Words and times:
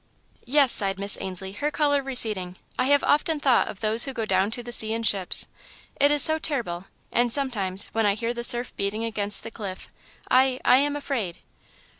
"Yes," 0.47 0.71
sighed 0.71 0.97
Miss 0.99 1.15
Ainslie, 1.21 1.51
her 1.51 1.69
colour 1.69 2.01
receding, 2.01 2.55
"I 2.79 2.85
have 2.85 3.03
often 3.03 3.39
thought 3.39 3.67
of 3.67 3.81
'those 3.81 4.05
who 4.05 4.13
go 4.13 4.25
down 4.25 4.49
to 4.49 4.63
the 4.63 4.71
sea 4.71 4.93
in 4.93 5.03
ships.' 5.03 5.45
It 5.99 6.09
is 6.09 6.23
so 6.23 6.39
terrible, 6.39 6.85
and 7.11 7.31
sometimes, 7.31 7.85
when 7.93 8.07
I 8.07 8.15
hear 8.15 8.33
the 8.33 8.43
surf 8.43 8.75
beating 8.75 9.03
against 9.03 9.43
the 9.43 9.51
cliff, 9.51 9.89
I 10.27 10.59
I 10.65 10.77
am 10.77 10.95
afraid." 10.95 11.37